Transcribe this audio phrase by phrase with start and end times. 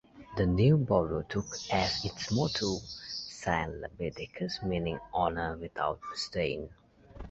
[0.35, 6.69] The new borough took as its motto "Sine Labe Decus" meaning: "Honour without Stain".